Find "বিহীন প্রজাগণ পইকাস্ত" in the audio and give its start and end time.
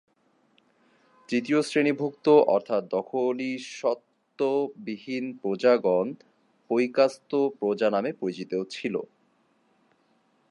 4.77-7.31